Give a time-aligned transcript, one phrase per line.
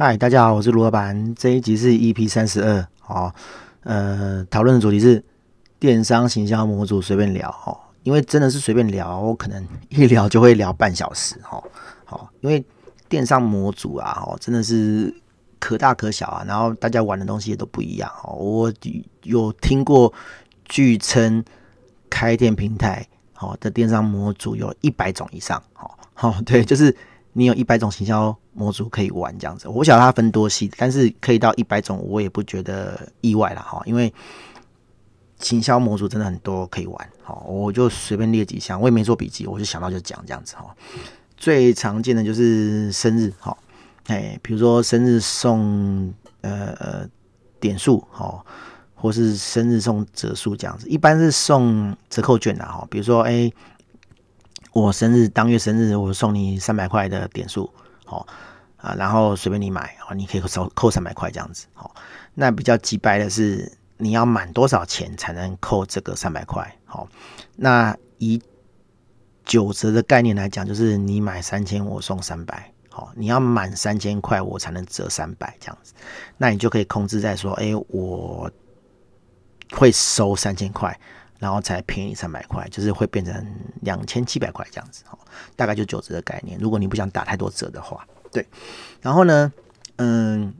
[0.00, 1.34] 嗨，大家好，我是卢老板。
[1.34, 3.34] 这一集是 EP 三十二，哦，
[3.82, 5.20] 呃，讨论的主题是
[5.80, 7.76] 电商行销模组，随便聊哦。
[8.04, 11.60] 因为真的是随便聊，我可能一聊就会聊半小时，哦，
[12.04, 12.64] 好，因为
[13.08, 15.12] 电商模组啊，哦，真的是
[15.58, 18.34] 可大可小啊，然后大家玩的东西也都不一样哦。
[18.36, 18.72] 我
[19.24, 20.14] 有听过，
[20.64, 21.44] 据称
[22.08, 26.96] 开店平台好的电商模组有一百种以上，好，好，对，就是。
[27.38, 33.80] 你有一百种行销模组可以玩，这样子，我不晓得它分多细，但是可以到一百种，我也不觉得意外了哈。
[33.86, 34.12] 因为
[35.38, 40.74] 行销模组真的很多可以玩，好，我就随便列几项，我也没做笔记，我就想到就讲这样子哈。
[41.36, 43.56] 最常见的就是生日，哈，
[44.08, 47.08] 哎，比如说生日送呃呃
[47.60, 48.44] 点数，哈，
[48.96, 53.48] 或是生日送折数这样子，一般是送折扣券的哈，比如说哎。
[54.80, 57.70] 我生日当月生日，我送你三百块的点数，
[58.04, 58.26] 好
[58.76, 61.94] 啊，然后随便你买，啊，你可以少扣三百块这样子，好。
[62.34, 66.76] 那比较急白的是，你要满多少钱才能扣这个三百块？
[66.84, 67.08] 好，
[67.56, 68.40] 那以
[69.44, 75.92] 九折的概念来讲，就是你买三千，我送三百，好，你要满三千块，我才能折三百这样子。
[76.36, 78.48] 那你就可以控制在说，哎，我
[79.72, 80.98] 会收三千块。
[81.38, 83.46] 然后才便宜三百块，就是会变成
[83.82, 85.18] 两千七百块这样子哦，
[85.54, 86.58] 大概就九折的概念。
[86.58, 88.44] 如果你不想打太多折的话，对。
[89.00, 89.52] 然后呢，
[89.96, 90.52] 嗯，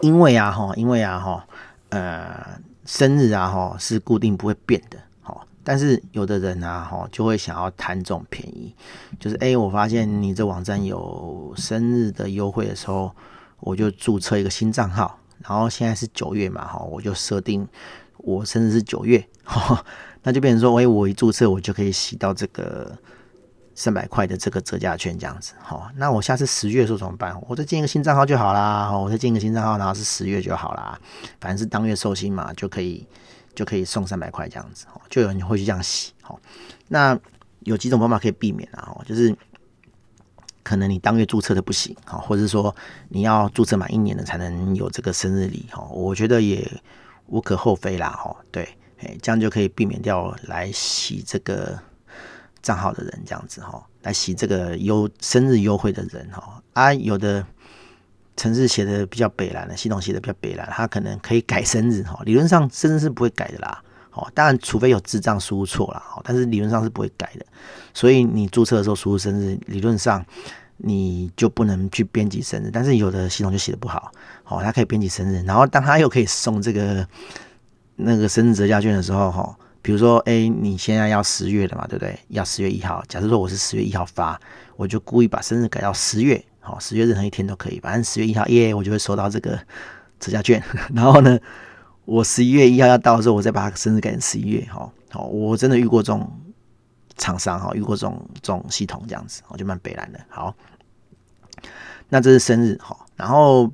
[0.00, 1.46] 因为啊哈，因为啊哈，
[1.88, 5.44] 呃，生日啊哈是固定不会变的，哈。
[5.64, 8.72] 但是有的人啊哈就会想要贪这种便宜，
[9.18, 13.12] 就是哎，我发现你这网站有生日的优惠的时候，
[13.58, 15.18] 我就注册一个新账号。
[15.40, 17.66] 然后现在是九月嘛哈，我就设定。
[18.18, 19.24] 我生日是九月，
[20.22, 22.92] 那就变成说，哎，我一注册，我就可以洗到这个
[23.74, 27.34] 三百块的这个折价券，这样子，好，那我下次十月的时候怎么办？
[27.48, 31.00] 我再建一个新账号就好啦，我再建一个新账号，然后是十月就好啦，
[31.40, 33.06] 反正是当月寿星嘛，就可以
[33.54, 36.38] 就可以送三百块这样子，就有人会去这样洗，好，
[36.88, 37.18] 那
[37.60, 39.34] 有几种方法可以避免啊，哦就是
[40.62, 42.74] 可能你当月注册的不行，哈，或者说
[43.08, 46.70] 你要注册满一年的才能有这个生日礼，哈，我觉得也。
[47.30, 48.66] 无可厚非啦，吼，对，
[49.00, 51.78] 哎，这样就可以避免掉来洗这个
[52.62, 57.46] 账号的人，这样子，哈，来洗这个优生日优惠的人，哈，啊，有的
[58.36, 63.82] 城市写的比较北蓝的，系统写的比较北蓝，他可能可以改生日，哈，理论上生日是不会改的啦，
[64.12, 67.46] 哦，当然除非有智障输入错了，吼，但是理论上是不会改的，
[67.94, 70.24] 所以你注册的时候输入生日，理论上
[70.76, 74.12] 你就不能去编辑生日，但是有的系统就写的不好。
[74.44, 77.06] 哦，他可以编辑生日，然后当他又可以送这个
[78.00, 82.16] 那个生日折价券的时候，哈，比如说，哎，你现在要十月的嘛，对不对？
[82.28, 83.02] 要十月一号。
[83.08, 84.40] 假设说我是十月一号发，
[84.76, 89.58] 我就故意把生日改到十月，好，十月任何一天都可以，反正十月一号耶，我就会收到这个
[90.20, 90.62] 折价券。
[90.94, 91.36] 然后呢，
[92.04, 96.30] 我十一月一号要到的时候，我再把它生日改成十一月，哈，好，我真的遇过这种
[97.16, 100.20] 厂商，哈，遇过这种这种系统这样子，我就蛮北烂的。
[100.28, 100.54] 好，
[102.08, 103.68] 那这是生日，哈，然后。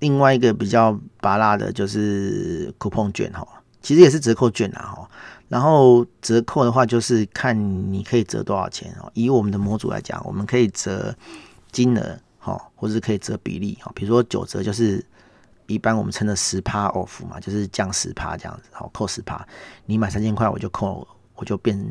[0.00, 3.46] 另外一个比较拔辣的就是 coupon 券哈，
[3.82, 5.10] 其实也是折扣券啊哈。
[5.48, 7.58] 然后折扣的话，就是看
[7.92, 9.10] 你可以折多少钱哦。
[9.14, 11.14] 以我们的模组来讲，我们可以折
[11.72, 13.90] 金额哈，或者是可以折比例哈。
[13.94, 15.04] 比如说九折就是
[15.66, 19.42] 一般我们称的十趴 off 嘛，就是降十趴这样子，好，扣十趴。
[19.86, 21.82] 你买三千块，我就扣，我就变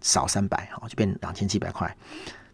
[0.00, 1.94] 少三百哈，就变两千七百块。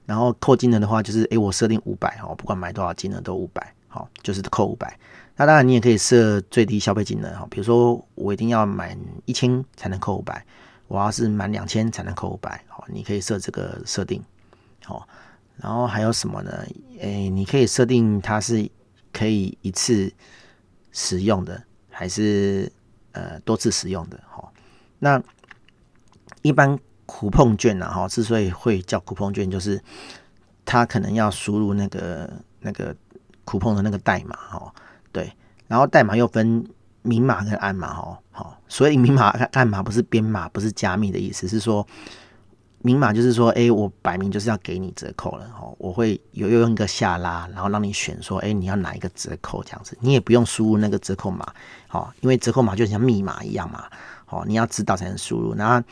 [0.06, 3.74] 然后扣金额的话，就是诶，我设定五百哈，不管买多少金额都五百。
[3.88, 4.98] 好，就是扣五百。
[5.40, 10.44] 那当然，你也可以设最低消费金额哈，比如说我一定要满一千才能扣五百，
[10.88, 12.60] 我要是满两千才能扣五百。
[12.66, 14.20] 好，你可以设这个设定。
[14.84, 15.06] 好，
[15.56, 16.66] 然后还有什么呢？
[16.98, 18.68] 诶，你可以设定它是
[19.12, 20.12] 可以一次
[20.90, 22.72] 使用的，还是
[23.12, 24.20] 呃多次使用的？
[24.28, 24.52] 好，
[24.98, 25.22] 那
[26.42, 26.76] 一般
[27.06, 27.88] 苦碰券呢？
[27.88, 29.80] 哈，之所以会叫苦碰券，就是
[30.64, 32.92] 它可能要输入那个那个。
[33.48, 34.70] 酷碰的那个代码哦，
[35.10, 35.32] 对，
[35.68, 36.62] 然后代码又分
[37.00, 41.86] 明码跟暗码哦，好，所以明码暗码不是编码，不是加密的意思，是说
[42.82, 51.50] 明码就是说，哎，我摆明就是要给你折扣了哦，我会有用一个下拉，然后让你选说，哎，你要哪一个折扣这样子，你也不用输入那个折扣码，
[51.86, 53.84] 好，因为折扣码就像密码一样嘛，
[54.26, 55.82] 好，你要知道才能输入，然后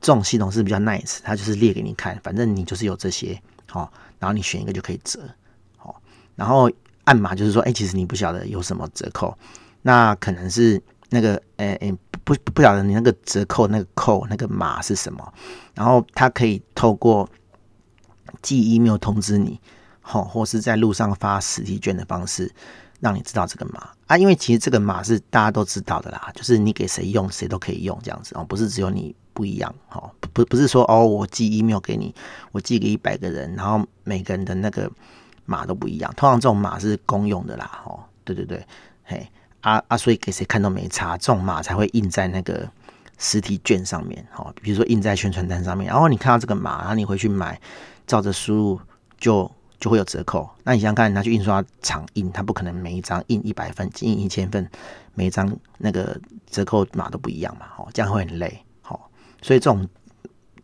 [0.00, 3.40] 这种系统是比较 nice，它就是列给你看，反正你就是有这些，
[3.70, 5.20] 好，然后你选一个就可以折，
[5.76, 6.02] 好，
[6.34, 6.68] 然后。
[7.04, 9.36] 暗码就是说，哎、其实你不晓得有什么折扣，
[9.82, 15.32] 那可能是那个，哎、欸、哎，不不晓得你那个折扣那个扣那个码是什么，
[15.74, 17.28] 然后他可以透过
[18.42, 19.60] 寄 email 通知你，
[20.00, 22.52] 好，或是在路上发实体券的方式，
[23.00, 23.90] 让你知道这个码。
[24.06, 24.16] 啊。
[24.16, 32.14] 因为其实这个码是大家都知道的啦，就是你给谁用，谁都可以用这样子哦，不是只有你不一样哦，不不是说哦，我寄 email 给你，
[32.52, 34.90] 我寄给一百个人，然后每个人的那个
[35.46, 36.12] 码都不一样。
[36.16, 38.66] 通常这种码是公用的啦，哦，对对对，
[39.04, 39.26] 嘿
[39.60, 42.68] 啊啊，所以给谁看都没差，这种码才会印在那个。
[43.16, 47.58] 实体券上面，哦，比如说印在宣传单上面，然后你看到这个码，然后你回去买，
[48.08, 48.80] 照着输入
[49.18, 49.48] 就
[49.78, 50.50] 就会有折扣。
[50.64, 54.68] 那你想想看，拿去印刷厂印，它不可能每一张印一百份，印一千份，
[55.14, 56.20] 每一张那个
[56.50, 59.08] 折扣码都不一样嘛，哦，这样会很累，好，
[59.40, 59.88] 所以这种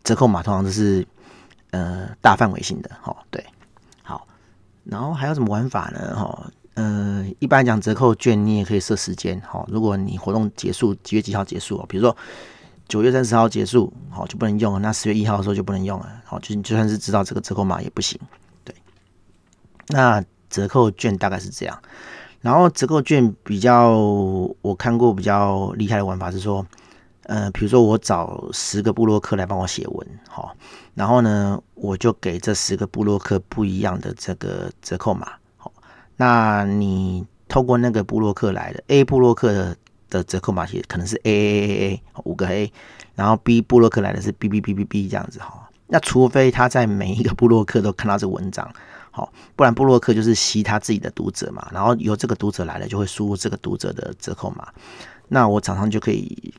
[0.03, 1.07] 折扣码通常都是
[1.69, 3.43] 呃大范围性的，哦，对，
[4.83, 6.15] 然后还有什么玩法呢？
[6.15, 6.51] 哈。
[6.75, 12.15] 嗯、呃，一般讲，折扣券你也可以设时间，好，如果你活动结束几月几号结束，比如说
[12.87, 18.17] 九月三十号结束，好就不能用了，那十月一号的时候就不能用了，好，就就算是知道这个折扣码也不行，
[18.63, 18.73] 对。
[19.89, 21.77] 那折扣券大概是这样，
[22.39, 23.91] 然后折扣券比较
[24.61, 26.65] 我看过比较厉害的玩法是说，
[27.23, 30.55] 呃，比如说我找十个部落客来帮我写文，好，
[30.95, 35.31] 然后呢，我就给这十个部落客不一样的这个折扣码。
[35.57, 35.71] 好
[36.17, 39.77] 那你透过那个部落客来的 A 部落客的
[40.09, 42.71] 的折扣码其实可能是 A A A A 五个 A，
[43.15, 45.69] 然后 B 部落客来的是 B B B B B 这样子哈。
[45.87, 48.67] 那除非他在每一个部落客都看到这个文章，
[49.11, 54.67] 好，不然部落客就是吸他自己的读者嘛，然后由这个读者来了就会输入这个读者的折扣码，
[55.27, 56.53] 那我常常就可以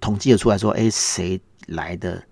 [0.00, 2.22] 统计的出来说，哎，谁来的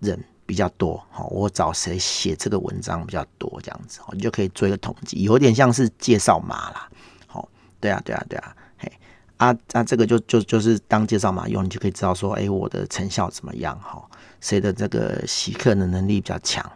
[0.00, 0.22] 人。
[0.46, 6.90] 比较多，好，我找谁写这个文章比较多，这样子，你就可以做一个统计，有点像是介绍码啦，
[7.28, 7.48] 好，
[7.78, 8.92] 对啊，对啊，对啊，嘿，
[9.36, 14.04] 啊啊，这个就就就是当介绍码用，你就可以知道说，哎，我的成效怎么样，哈，
[14.40, 16.68] 谁的这个洗客的能力比较强，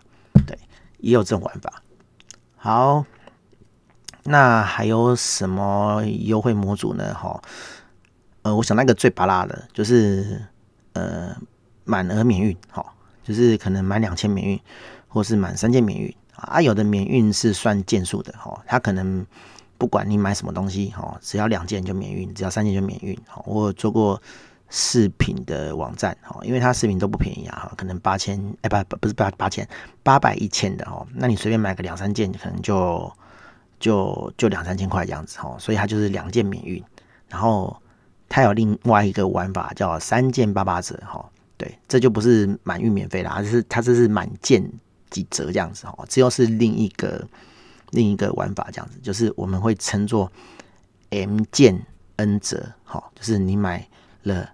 [0.46, 0.56] 对，
[0.98, 1.82] 也有这种玩法。
[2.54, 3.04] 好，
[4.22, 7.12] 那还有什么优惠模组呢？
[7.12, 7.42] 哈，
[8.44, 10.40] 呃，我想那个最巴拉的就是
[10.94, 11.36] 呃
[11.84, 12.86] 满额免运，哈。
[13.26, 14.60] 就是可能满两千免运，
[15.08, 19.24] 或是满三件免运啊，有的免运是算件数的哈，他可能
[19.78, 23.18] 不管你买什么东西哈，只要两件就免运，只要三件就免运。
[23.32, 24.20] 哦我有做过
[24.68, 29.66] 饰品的网站哈，因为它饰品都不便宜啊，可能八千哎不不是八八千
[30.02, 33.10] 八百一千的哈，那你随便买个两三件，可能就
[33.80, 36.84] 就就两三千块这样子哈，所以它就是两件免运，
[37.30, 37.74] 然后
[38.34, 41.24] 它有另外一个玩法叫三件八八折哈。
[41.56, 44.60] 对，这就不是满运免费啦，而是它这是满件
[45.08, 47.24] 几折这样子哦，这又是另一个
[47.90, 50.28] 另一个玩法这样子，就是我们会称作
[51.10, 51.80] M 件
[52.16, 53.88] N 折，哈，就是你买
[54.24, 54.50] 了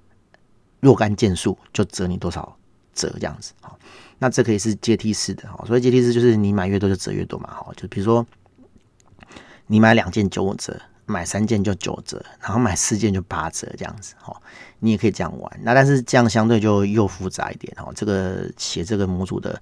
[0.80, 2.54] 若干件数就折你多少
[2.92, 3.74] 折这样子，哈，
[4.18, 8.26] 那这可以是阶梯式的，哈，所以阶梯式就是你买越多就折越多嘛，哈，就比如说
[9.68, 10.78] 你买两件九五折。
[11.10, 14.40] 买三件就九折，然后买四件就八折，这样子哈，
[14.78, 15.60] 你也可以这样玩。
[15.62, 17.92] 那但是这样相对就又复杂一点哦。
[17.94, 19.60] 这个写这个模组的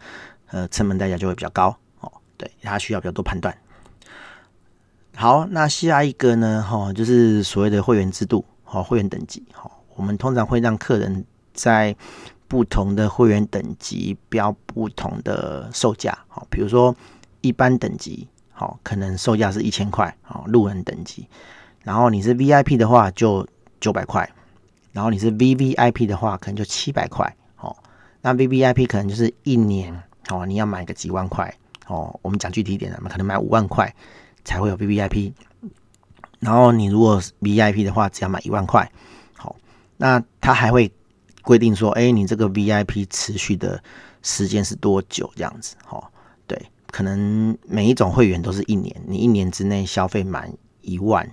[0.48, 2.12] 呃成本代价就会比较高哦。
[2.36, 3.56] 对，它需要比较多判断。
[5.16, 9.70] 好，那下一个呢哈，就是所谓的会员制度哈，会员等级哈。
[9.96, 11.96] 我们通常会让客人在
[12.46, 16.94] 不同的会员等级标不同的售价哈，比如说
[17.40, 18.28] 一般等级。
[18.58, 21.28] 好，可能售价是一千块，好，路人等级。
[21.84, 23.46] 然后你是 VIP 的话就
[23.78, 24.28] 九百块，
[24.90, 27.76] 然后你是 VVIP 的话可能就七百块，好，
[28.20, 31.54] 那 VVIP 可能就是一年，哦，你要买个几万块，
[31.86, 33.94] 哦，我们讲具体一点的，可能买五万块
[34.44, 35.32] 才会有 VVIP。
[36.40, 38.90] 然后你如果 VIP 的话，只要买一万块，
[39.36, 39.54] 好，
[39.96, 40.92] 那他还会
[41.42, 43.80] 规定说，哎，你这个 VIP 持续的
[44.22, 46.10] 时间是多久这样子，好，
[46.90, 51.30] 可能每一种会员都是一年，你一年之内消费满一万，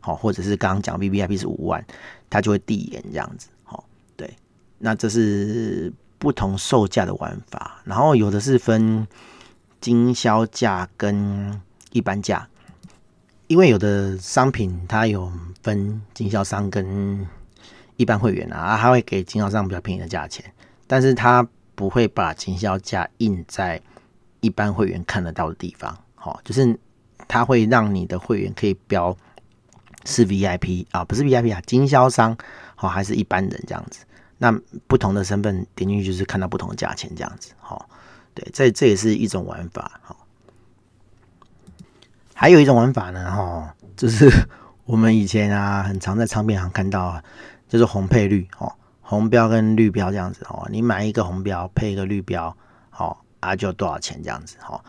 [0.00, 1.82] 好，或者是刚刚讲 VVIP 是五万，
[2.28, 3.82] 它就会递延这样子，好，
[4.16, 4.30] 对，
[4.76, 9.08] 那这是不同售价的玩法，然后有的是分
[9.80, 11.58] 经销价跟
[11.92, 12.46] 一般价，
[13.46, 17.26] 因为有的商品它有分经销商跟
[17.96, 20.44] 一般会员啊，它会给经销商比较便宜的价钱，
[20.86, 23.80] 但是它不会把经销价印在。
[24.40, 26.78] 一般会员看得到的地方，好，就是
[27.26, 29.16] 它会让你的会员可以标
[30.04, 32.36] 是 VIP 啊，不是 VIP 啊，经销商
[32.76, 34.04] 好，还是一般人这样子。
[34.38, 34.52] 那
[34.86, 37.88] 不同的身份点进去就是看到不同的价钱这样子，好，
[38.34, 40.16] 对，这这也是一种玩法，好。
[42.34, 44.30] 还有一种玩法呢，哈，就是
[44.84, 47.24] 我们以前啊，很常在唱片行看到啊，
[47.68, 52.56] 就是红配绿，哦，红标跟绿标这样子，哦，你买一个红标配一个绿标，
[52.90, 53.24] 好。
[53.40, 54.82] 啊，就多少钱这样子哈？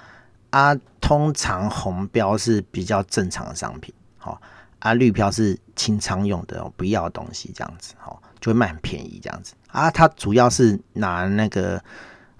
[0.49, 4.41] 啊，通常红标是比较正常的商品，好
[4.79, 9.91] 啊，绿标是清仓用的不要东西，这样子，好就会卖很便宜这样子啊。
[9.91, 11.83] 它主要是拿那个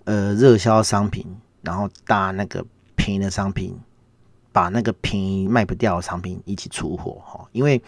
[0.05, 1.25] 呃热销商品，
[1.61, 3.77] 然后搭那个便宜的商品，
[4.51, 7.47] 把那个便宜卖不掉的商品一起出货哈。
[7.51, 7.81] 因为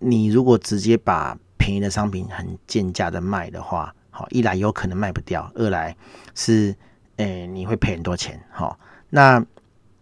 [0.00, 5.96] 你如果直接把便宜的商品很贱价的卖的话，好一来有可能卖不掉，二来
[6.34, 6.76] 是
[7.20, 8.78] 诶、你会赔很多钱，好。
[9.10, 9.44] 那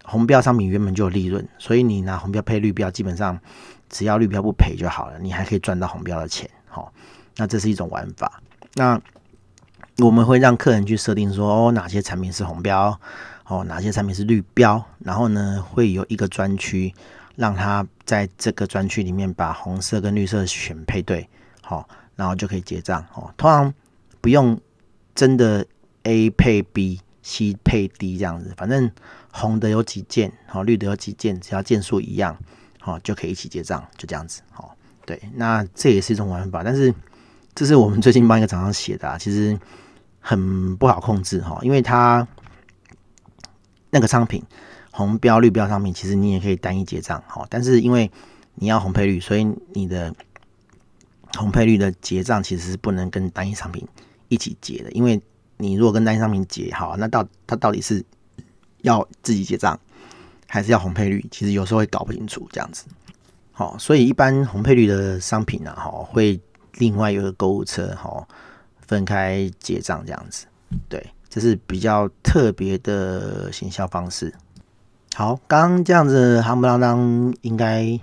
[0.04, 3.38] 红标商品原本就有利润，所以你拿红标配绿标，基本上
[3.88, 6.48] 只要绿标不赔就好了，你还可以赚到红标的钱。
[6.66, 6.92] 好，
[7.36, 8.42] 那这是一种玩法。
[8.74, 9.00] 那
[9.98, 13.00] 我们会让客人去设定说，哦，哪些产品是红标，
[13.46, 16.94] 哦，哪些产品是绿标，然后呢，会有一个专区，
[17.34, 21.28] 让他在这个专区里面把红色跟绿色选配对，
[21.62, 23.04] 好，然后就可以结账。
[23.14, 23.72] 哦，通常
[24.20, 24.60] 不用
[25.14, 25.66] 真的
[26.02, 27.00] A 配 B。
[27.30, 28.90] 七配 D 这样子，反正
[29.30, 32.34] 红的有几件，好，绿的有几件，只要件数一样，
[32.80, 36.92] 好，就可以一起结账，就这样子，好，对，那这也是一种玩法，但是
[37.54, 39.60] 这是我们最近帮一个厂商写的啊，其实
[40.20, 42.26] 很不好控制哈，因为它
[43.90, 44.42] 那个商品
[44.90, 48.10] 红标、绿标商品，其实你也可以单一结账，好，但是因为
[48.54, 49.44] 你要红配绿，所以
[49.74, 50.14] 你的
[51.36, 53.86] 红配绿的结账其实是不能跟单一商品
[54.28, 55.20] 一起结的，因为。
[55.58, 58.04] 你如果跟单一商品结好，那到他到底是
[58.82, 59.78] 要自己结账，
[60.46, 61.26] 还是要红配绿？
[61.32, 62.84] 其实有时候会搞不清楚这样子。
[63.50, 66.40] 好，所以一般红配绿的商品呢，哈，会
[66.74, 68.24] 另外有个购物车，哈，
[68.86, 70.46] 分开结账这样子。
[70.88, 74.32] 对，这是比较特别的行销方式。
[75.16, 77.98] 好，刚刚这样子，夯不啷当，应该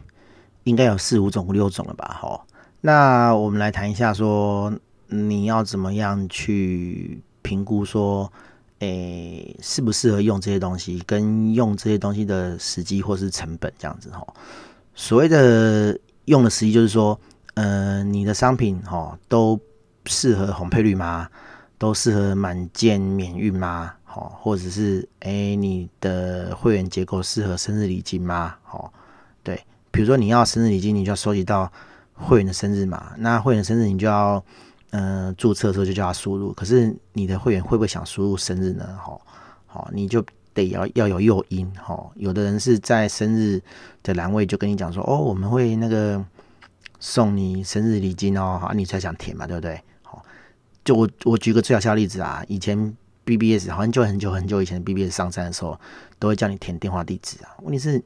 [0.65, 2.17] 应该有四五种、五六种了吧？
[2.19, 2.45] 好，
[2.81, 4.73] 那我们来谈一下，说
[5.07, 7.21] 你要怎么样去。
[7.45, 8.31] 评估说，
[8.79, 14.25] 诶、适不适合用这些东西，跟用这些东西的时机或是成本这样子哈。
[14.95, 17.17] 所谓的用的时机，就是说，
[17.53, 19.59] 呃，你的商品哈都
[20.07, 21.29] 适合红配绿吗？
[21.77, 23.93] 都适合满件免运吗？
[24.03, 28.55] 好，或者是诶、你的会员结构适合生日礼金吗？
[28.63, 28.91] 好，
[29.43, 31.71] 对，比如说你要生日礼金，你就要收集到
[32.13, 33.13] 会员的生日嘛。
[33.17, 34.43] 那会员的生日，你就要。
[34.97, 38.97] 嗯、注册的时候就叫他输入，可是你的会员会不会想输入生日呢？
[39.03, 39.19] 吼，
[39.65, 41.69] 好，你就得要要有诱因。
[41.73, 43.61] 哈，有的人是在生日
[44.01, 46.23] 的栏位就跟你讲说，哦，我们会那个
[47.01, 49.81] 送你生日礼金哦，好，你才想填嘛，对不对？
[50.01, 50.23] 好，
[50.85, 55.77] 就我我举个最好笑的例子啊，以前 BBS 好像就很久很久以前 BBS 上山的时候，
[56.19, 57.51] 都会叫你填电话地址啊。
[57.63, 58.01] 问题是，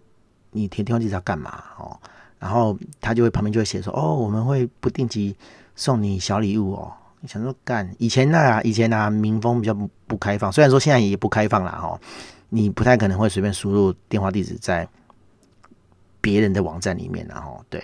[0.49, 1.63] 你填电话地址要干嘛？
[1.77, 1.99] 哦，
[2.39, 5.35] 然后他就会旁边就会写说，哦，我们会不定期。
[5.79, 7.89] 送你小礼物哦，你想说干？
[7.99, 11.97] 以前那啊，以前啊，民风比较不不开放，虽然说现在也不开放了哈，
[12.49, 14.85] 你不太可能会随便输入电话地址在
[16.19, 17.81] 别人的网站里面，然后对，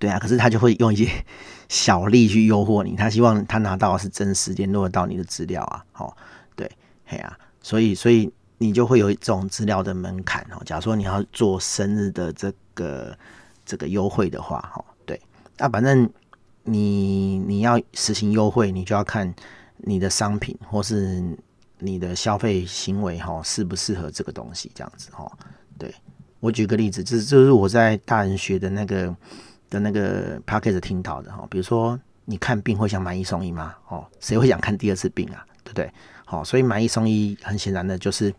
[0.00, 1.08] 对啊，可是他就会用一些
[1.70, 6.16] 小利去诱惑你，他希望他拿到是真实联络得到你的资料啊，好，
[6.56, 6.68] 对，
[7.06, 8.28] 嘿啊，所以所以
[8.58, 10.60] 你就会有这种资料的门槛哦。
[10.64, 13.16] 假如说你要做生日的这个
[13.64, 15.20] 这个优惠的话，哈，对，
[15.56, 16.10] 那反正。
[16.64, 19.32] 你你要实行优惠，你就要看
[19.76, 21.22] 你的商品或是
[21.78, 25.30] 你的消费行为哈，适不适合这个东西这样子哈。
[25.78, 25.94] 对，
[26.40, 29.14] 我举个例子，这这是我在大人学的那个
[29.68, 31.46] 的那个 podcast 听到的哈。
[31.50, 33.74] 比如说，你看病会想买一送一吗？
[33.88, 35.44] 哦，谁会想看第二次病啊？
[35.62, 35.92] 对不对？
[36.24, 38.32] 好，所以买一送一很显然的就是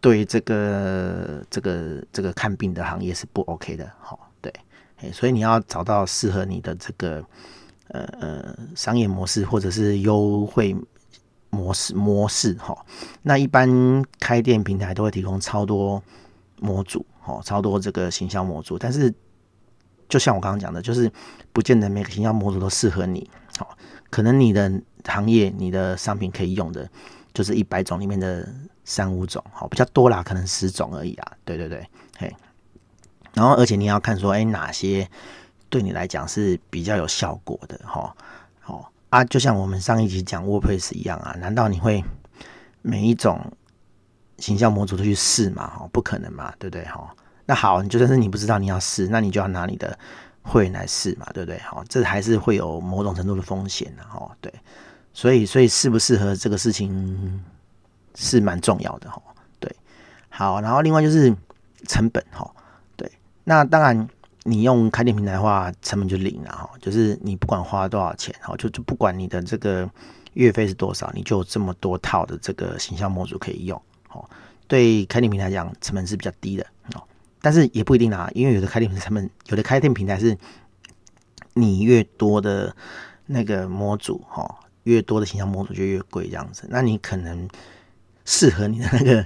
[0.00, 3.88] 对这个这个这个看病的行业是不 OK 的。
[4.00, 4.25] 好。
[5.12, 7.24] 所以你要找到适合你的这个
[7.88, 10.74] 呃呃商业模式或者是优惠
[11.50, 12.76] 模式模式哈。
[13.22, 16.02] 那一般开店平台都会提供超多
[16.60, 18.78] 模组哦，超多这个行销模组。
[18.78, 19.12] 但是
[20.08, 21.10] 就像我刚刚讲的，就是
[21.52, 23.28] 不见得每个行销模组都适合你。
[23.58, 23.76] 好，
[24.10, 24.70] 可能你的
[25.04, 26.88] 行业你的商品可以用的，
[27.34, 28.48] 就是一百种里面的
[28.84, 31.32] 三五种，好，比较多啦，可能十种而已啊。
[31.44, 31.86] 对对对，
[32.18, 32.34] 嘿。
[33.36, 35.06] 然后，而且你要看说，哎，哪些
[35.68, 38.16] 对你来讲是比较有效果的，哈，
[38.60, 42.02] 好啊，就像我们上一集讲 WordPress 一样啊，难道你会
[42.80, 43.38] 每一种
[44.38, 45.68] 形象模组都去试吗？
[45.68, 46.82] 哈，不可能嘛，对不对？
[46.86, 47.14] 哈，
[47.44, 49.98] 那好，你就算是你不知道你要试，那你就要拿你的
[50.40, 51.58] 会员来试嘛，对不对？
[51.58, 54.50] 哈，这还是会有某种程度的风险的，哈，对，
[55.12, 57.44] 所以，所以适不适合这个事情
[58.14, 59.20] 是蛮重要的，哈，
[59.60, 59.70] 对，
[60.30, 61.36] 好，然后另外就是
[61.86, 62.50] 成本，哈。
[63.48, 64.08] 那当然，
[64.42, 66.68] 你用开店平台的话，成本就零了哈。
[66.80, 69.88] 就是你不管花多少钱，哈，就就不管你的这个
[70.32, 74.28] 月费是多少，你就有这么多套的这个形象模组可以用，哦
[74.66, 77.02] 对开店平台讲成本是比较低的哦。
[77.40, 80.36] 但是也不一定啊，因为有的开店平成本，有的开店平台是
[81.54, 82.74] 你越多的
[83.26, 86.66] 那个模组哈，越多的形象模组就越贵这样子。
[86.68, 87.48] 那你可能
[88.24, 89.24] 适合你的那个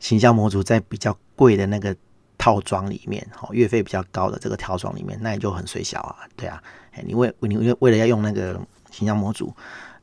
[0.00, 1.96] 形象模组在比较贵的那个
[2.40, 8.58] 套装里面，哈，月费比较高的这个套装里面，那你就很衰小啊，对啊，哎，你为你为为了要用那个
[8.90, 9.54] 形象模组，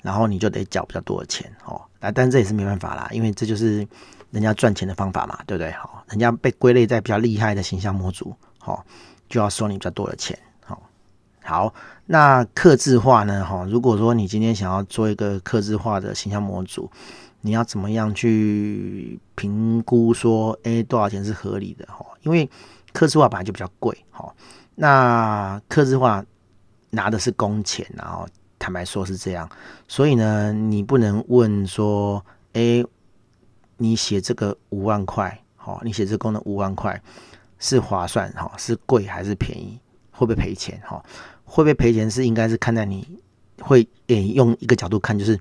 [0.03, 1.81] 然后你就得缴比较多的钱哦。
[1.99, 3.87] 那，但这也是没办法啦，因为这就是。
[4.31, 5.71] 人家赚钱的方法嘛，对不对？
[5.71, 8.85] 好，人家被归类在比较厉害的形象模组，好，
[9.29, 10.37] 就要收你比较多的钱。
[10.65, 10.83] 好，
[11.41, 11.73] 好，
[12.05, 13.45] 那客制化呢？
[13.45, 16.91] 哈，如果说你今天想要做一个客制化的形象模组，
[17.41, 21.85] 你要怎么样去评估说，哎，多少钱是合理的？
[21.87, 22.49] 哈，因为
[22.93, 23.97] 刻字化本来就比较贵。
[24.11, 24.33] 哈，
[24.75, 26.23] 那刻字化
[26.89, 28.27] 拿的是工钱，然后
[28.57, 29.49] 坦白说是这样，
[29.87, 32.83] 所以呢，你不能问说，哎。
[33.79, 36.99] 你写这个五万块，好，你写这个功能五万块
[37.59, 39.79] 是划算哈，是贵还是便宜？
[40.09, 40.81] 会不会赔钱？
[40.83, 40.99] 哈，
[41.45, 43.07] 会不会赔钱是应该是看在你
[43.61, 45.39] 会诶、用一个角度看，就是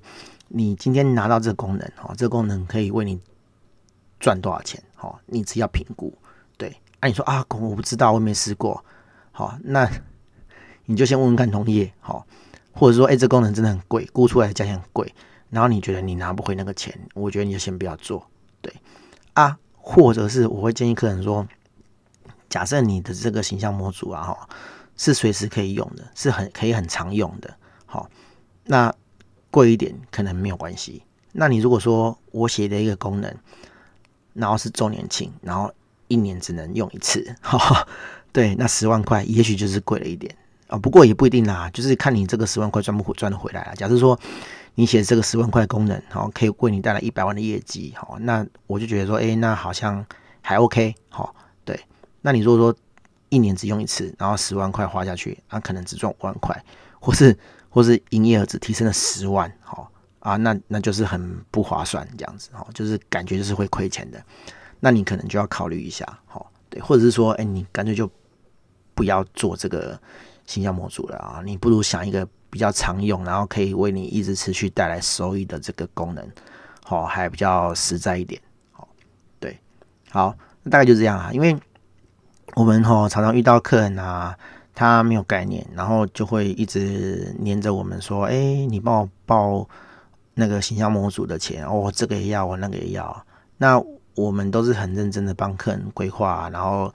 [0.49, 3.19] 你今天拿到这个功能，哈，这个功能可以为你
[4.19, 4.81] 赚多少钱？
[4.95, 6.13] 哈，你只要评估。
[6.57, 8.83] 对，啊，你说啊，我不知道，我没试过，
[9.31, 9.89] 好，那
[10.85, 12.25] 你就先问问看同业，好，
[12.71, 15.13] 或者说，哎、这功能真的很贵，估出来的价钱很贵。
[15.49, 18.27] 然后你觉得你拿不回那个钱，我觉得你就先不要做，
[18.61, 18.73] 对
[19.33, 21.47] 啊，或者是我会建议客人说，
[22.49, 24.49] 假设你的这个形象模组啊，哈，
[24.97, 28.09] 是随时可以用的，是很可以很常用的，好，
[28.65, 28.93] 那
[29.51, 31.03] 贵一点可能没有关系。
[31.31, 33.33] 那你如果说我写的一个功能，
[34.33, 35.71] 然后是周年庆，然后
[36.07, 37.87] 一年只能用一次，哈，
[38.33, 40.35] 对，那十万块也许就是贵了一点
[40.67, 43.73] 啊，不过也不一定啦，就是看你这个十万块赚不赚得回来啊。
[43.75, 44.19] 假设说。
[44.79, 50.05] 你写这个十万块功能，好，可以为你带来一百万的业绩，好，那我就觉得说，哎，那好像
[50.39, 51.33] 还 OK，好，
[51.65, 51.79] 对。
[52.21, 52.79] 那你如果说
[53.29, 56.63] 一年只用一次，然后十万块花下去，那可能只赚五万块，
[56.99, 57.35] 或是
[57.77, 64.19] 或是营业额只提升了十万，好啊，那那就是很不划算，这样子，哦，就是感觉就是会亏钱的。
[64.79, 68.09] 那你可能就要考虑一下，好，对，或者是说，哎，你干脆就
[68.95, 69.99] 不要做这个
[70.47, 72.27] 形象模组了啊，你不如想一个。
[72.49, 76.25] 比较常用，然后可以为你一直持续带来收益的这个功能，
[76.81, 78.87] 好，还比较实在一点，好，
[79.37, 79.59] 对，
[80.09, 81.29] 好，那大概就这样啊。
[81.33, 81.55] 因为
[82.55, 84.35] 我们哈常常遇到客人啊，
[84.79, 88.35] 他没有概念，然后就会一直黏着我们说，哎，
[88.69, 89.67] 你帮我报
[90.35, 93.25] 那个形象模组的钱，哦，这个也要，我那个也要。
[93.57, 96.93] 那我们都是很认真的帮客人规划，然后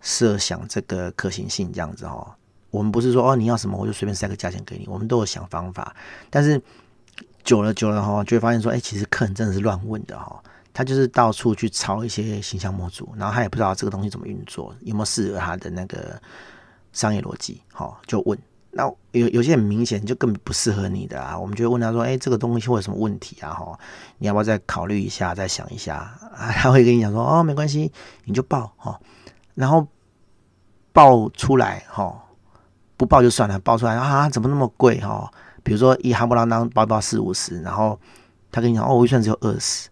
[0.00, 2.24] 设想这个可行性这样子哦。
[2.70, 5.92] 我们不是说哦，你要什么我就随便塞个价钱给你，我们都有想方法。
[6.30, 6.62] 但是
[7.42, 10.40] 久了久了哈，就会发现说，哎，其实客人真的是乱问的哈，
[10.72, 16.20] 他就是到处去抄一些形象模组，然后他也不知道这个东西怎么运作，有没有适合他的那个
[16.94, 18.38] 商业逻辑，好就问。
[18.76, 23.50] 那有有些很明显就根本不适合你的啊，我们就会问他说，哎，这个东西会有什么问题啊？
[23.50, 23.78] 哈，
[24.18, 25.96] 你要不要再考虑一下，再想一下？
[26.34, 27.92] 啊， 他会跟你讲说，哦，没关系，
[28.24, 28.98] 你就报哈，
[29.54, 29.86] 然后
[30.92, 32.20] 报出来哈。
[32.96, 35.28] 不报就算了，报出来啊，怎么那么贵哈？
[35.64, 37.98] 比如说一夯不啷当报报四五十，然后
[38.52, 39.88] 他跟你讲哦，我预算只有二十，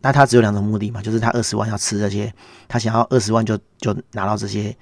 [0.00, 2.32] 那他只有两种目的嘛，就是他二十万要吃这些，
[2.68, 4.74] 他想要二十万就就拿到这些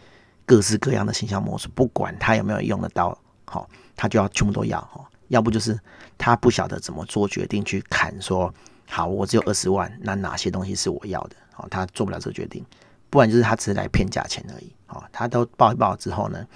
[0.46, 5.04] 各式各样的形象模式，不管他有没有用得到，好，他就要全部都要哈。
[5.28, 5.78] 要不就是
[6.16, 8.54] 他不晓得怎么做决定去砍说，
[8.88, 11.36] 好，我只有二十万，那哪些东西是我要的？
[11.52, 12.64] 好，他做不了这个决定，
[13.10, 14.72] 不然就是他只是来骗价钱而已。
[14.86, 16.46] 好，他都报一报之后呢？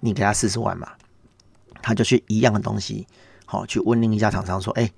[0.00, 0.92] 你给他四十万嘛，
[1.80, 3.06] 他就去一样的东西，
[3.46, 4.90] 好去问另一家厂商说：“哎，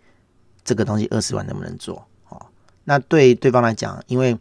[0.64, 2.46] 这个东西二十万能不能做？”哦，
[2.84, 4.36] 那对对方来讲，因为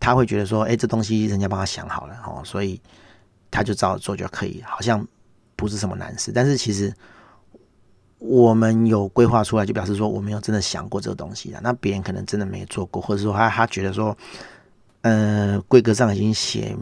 [0.00, 2.80] 他会觉得说：“哎，这东西人家帮他想好了，哦，所以
[3.50, 5.06] 他就照做就可以，好像
[5.56, 6.92] 不是什么难事。”但是其实
[8.18, 11.60] 我们有规划出来，就表示说我们有真的想过这个东西的。
[11.62, 14.16] 那别人可能真的没做过，或者说他他觉得说，
[15.02, 16.76] 呃，规格上已经写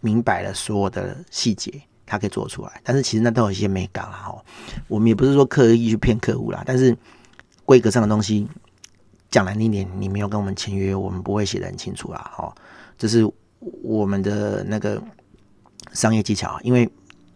[0.00, 1.72] 明白了所有的细节。
[2.04, 4.44] 他可以做出来，但是其实那都有一些美感啦哈。
[4.86, 6.94] 我们也不是说刻意去骗客户啦，但是
[7.64, 8.46] 规格上的东西
[9.30, 12.54] 讲难听点，你没有跟我们签约，我们不会写的很清楚啦哈。
[12.98, 13.26] 这是
[13.82, 15.02] 我们的那个
[15.92, 16.90] 商业技巧，因为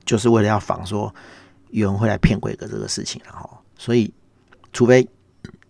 [0.04, 1.14] 就是为了要防说
[1.70, 3.48] 有人会来骗规格这个事情然后。
[3.78, 4.12] 所以
[4.72, 5.08] 除非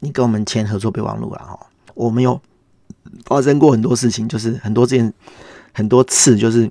[0.01, 1.59] 你跟我们签合作备忘录了哈，
[1.95, 2.41] 我们有
[3.25, 5.13] 发生过很多事情，就是很多件
[5.73, 6.71] 很多次就是。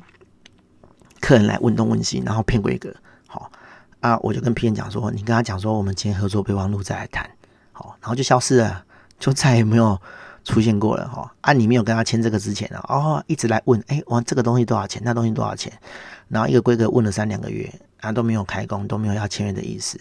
[1.21, 2.93] 客人来问东问西，然后骗规格，
[3.25, 3.49] 好
[3.99, 7.27] 啊，我就跟 PM 讲说，你跟他讲说，我们签合作备忘录再来谈，
[7.71, 8.85] 好，然后就消失了，
[9.17, 9.99] 就再也没有
[10.45, 15.01] 出现过了哈，啊，你没有跟他签这个之前啊，哦，一直来问，哎，我这个东西多少钱？
[15.03, 15.73] 那东西多少钱？
[16.29, 17.67] 然后一个规格问了三两个月，
[17.99, 19.99] 啊，都没有开工，都没有要签约的意思，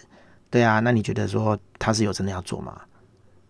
[0.51, 2.79] 对啊，那你觉得说他是有真的要做吗？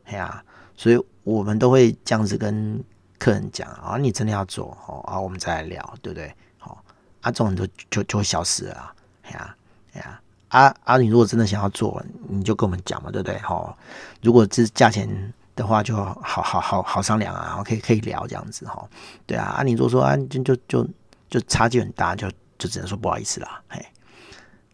[0.05, 0.41] 哎呀，
[0.77, 2.81] 所以我们都会这样子跟
[3.19, 6.34] 客人讲啊，你真的要做哦，啊，我们再来聊，对不对？
[6.58, 6.81] 好，
[7.19, 9.55] 啊，这种人就就就会消失了，哎呀，
[9.95, 13.38] 哎呀，啊啊，你如果真的想要做，你就跟我们讲嘛，对不对？
[13.39, 13.77] 好，
[14.21, 15.34] 如果这价钱。
[15.55, 18.85] 的话就好好好好商量啊，可以可以聊这样子哈，
[19.25, 20.87] 对啊，啊你如果说啊就就就
[21.29, 23.85] 就差距很大，就就只能说不好意思啦，嘿，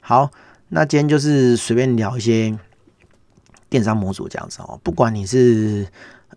[0.01, 0.29] 好，
[0.69, 2.57] 那今天就是随便聊一些
[3.69, 5.87] 电商模组这样子哦，不管你是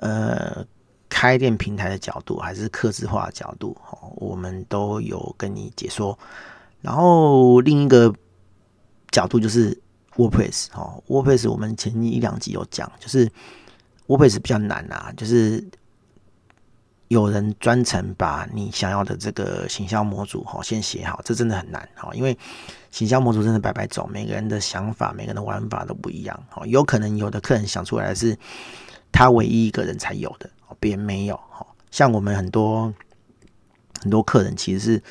[0.01, 0.63] 呃
[1.09, 6.19] 开店平台的角度，还是客制化的角度，哦，我们都有跟你解说。
[6.83, 8.15] 然后另一个
[9.11, 9.81] 角度就是
[10.17, 13.27] WordPress 哦，WordPress 我们前一两集有讲，就是。
[14.07, 15.67] WordPress 比较难啊，就是
[17.09, 22.37] 有人专程把你想要的这个行销模组哈先写好，这真的很难哈，因为
[22.91, 28.37] 行销模组真的百百种，每个人的想法、每个人的玩法都不一样哈，有可能有的客人想出来是
[29.11, 31.67] 他唯一一个人才有的，别人没有哈。
[31.91, 32.93] 像我们很多
[34.03, 35.03] 很多客人其实是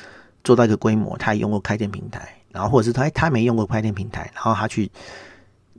[0.44, 4.90] 做到一个规模，他也用过开店平台，然后或者是他他没用过开店平台，然后他去。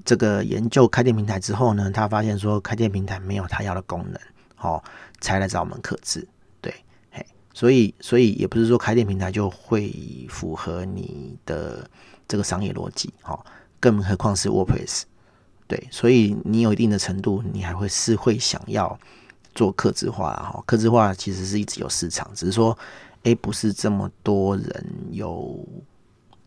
[0.03, 4.19] 这个研究开店平台之后呢，他发现说开店平台没有他要的功能，
[4.60, 4.84] 哦，
[5.21, 6.27] 才来找我们客制，
[6.62, 6.73] 对，
[7.12, 9.95] 嘿，所以所以也不是说开店平台就会
[10.29, 11.89] 符合你的
[12.27, 13.39] 这个商业逻辑，哦，
[13.79, 15.03] 更何况是 WordPress，
[15.67, 18.99] 对，所以你有一定的程度，你还会是会想要
[19.55, 22.77] 做客制化，哈，客制化其实是一直有市场，只是说，
[23.23, 25.67] 哎，不是这么多人有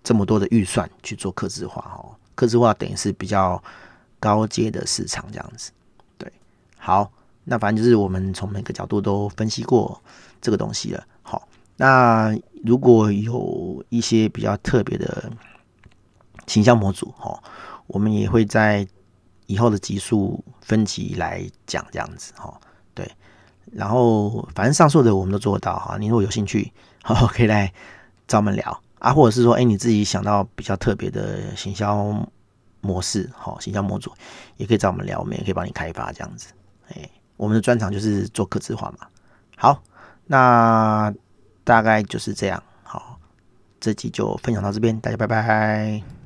[0.05, 2.18] 这么多的预算去做客制化，哈。
[2.39, 3.61] 客制化等于是比较
[4.21, 5.73] 高阶的市场这样子，
[6.17, 6.33] 对，
[6.77, 7.11] 好，
[7.43, 10.01] 那反正就是我们从每个角度都分析过
[10.41, 11.05] 这个东西了。
[11.21, 12.33] 好，那
[12.65, 15.33] 如果有一些比较特别的
[16.47, 17.43] 形象模组，哈，
[17.89, 18.87] 我们也会在
[19.47, 22.57] 以后的集数分级来讲这样子，哈，
[22.95, 23.11] 对，
[23.73, 26.73] 然后反正上述的我们都做到，哈，你如果有兴趣，
[27.03, 27.73] 好，可以来
[28.29, 28.81] 找我们聊。
[28.99, 32.15] 啊，或者是说，哎，你自己想到比较特别的行销
[32.81, 34.13] 模式，好，行销模组，
[34.57, 36.53] 也可以找我们聊，我们也可以帮你开发这样子。
[36.89, 39.07] 哎，我们的专长就是做客制化嘛。
[39.57, 39.83] 好，
[40.27, 41.13] 那
[41.65, 42.63] 大概就是这样。
[42.83, 43.19] 好，
[43.81, 46.18] 这集就分享到这边，大家拜拜。